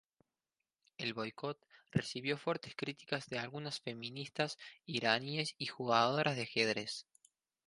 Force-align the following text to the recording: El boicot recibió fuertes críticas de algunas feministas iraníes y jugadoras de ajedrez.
El 0.97 1.13
boicot 1.13 1.61
recibió 1.91 2.35
fuertes 2.35 2.73
críticas 2.75 3.27
de 3.29 3.37
algunas 3.37 3.79
feministas 3.79 4.57
iraníes 4.87 5.53
y 5.59 5.67
jugadoras 5.67 6.35
de 6.35 6.41
ajedrez. 6.41 7.05